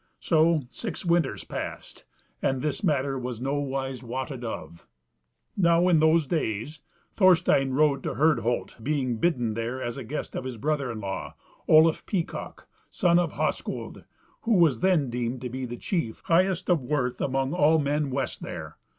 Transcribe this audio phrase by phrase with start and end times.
[0.17, 2.05] So six winters passed,
[2.41, 4.87] and this matter was nowise wotted of.
[5.55, 6.81] Now in those days
[7.15, 11.35] Thorstein rode to Herdholt, being bidden there as guest of his brother in law,
[11.67, 14.05] Olaf Peacock, the son of Hoskuld,
[14.41, 18.41] who was then deemed to be the chief highest of worth among all men west
[18.41, 18.77] there.